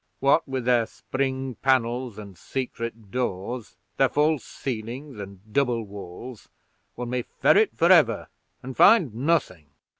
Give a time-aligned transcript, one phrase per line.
[0.19, 6.49] What with their spring panels, and secret doors, their false ceilings, and double walls,
[6.95, 8.27] one may ferret forever,
[8.63, 9.67] and find nothing."